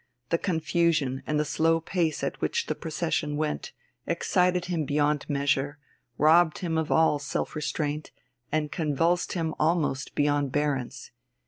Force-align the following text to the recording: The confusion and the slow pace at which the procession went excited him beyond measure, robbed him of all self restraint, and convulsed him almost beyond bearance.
The 0.31 0.39
confusion 0.39 1.21
and 1.27 1.39
the 1.39 1.45
slow 1.45 1.79
pace 1.79 2.23
at 2.23 2.41
which 2.41 2.65
the 2.65 2.73
procession 2.73 3.37
went 3.37 3.71
excited 4.07 4.65
him 4.65 4.83
beyond 4.83 5.29
measure, 5.29 5.77
robbed 6.17 6.57
him 6.57 6.75
of 6.75 6.91
all 6.91 7.19
self 7.19 7.55
restraint, 7.55 8.09
and 8.51 8.71
convulsed 8.71 9.33
him 9.33 9.53
almost 9.59 10.15
beyond 10.15 10.51
bearance. 10.51 11.11